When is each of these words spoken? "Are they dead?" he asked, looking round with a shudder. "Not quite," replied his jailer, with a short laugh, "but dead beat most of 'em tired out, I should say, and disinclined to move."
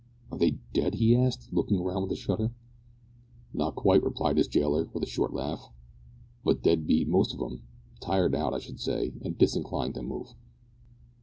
"Are 0.31 0.37
they 0.39 0.57
dead?" 0.73 0.95
he 0.95 1.15
asked, 1.15 1.53
looking 1.53 1.79
round 1.83 2.01
with 2.01 2.13
a 2.13 2.15
shudder. 2.15 2.55
"Not 3.53 3.75
quite," 3.75 4.01
replied 4.01 4.37
his 4.37 4.47
jailer, 4.47 4.89
with 4.95 5.03
a 5.03 5.05
short 5.05 5.31
laugh, 5.31 5.69
"but 6.43 6.63
dead 6.63 6.87
beat 6.87 7.07
most 7.07 7.35
of 7.35 7.39
'em 7.39 7.61
tired 7.99 8.33
out, 8.33 8.55
I 8.55 8.57
should 8.57 8.79
say, 8.79 9.13
and 9.21 9.37
disinclined 9.37 9.93
to 9.93 10.01
move." 10.01 10.33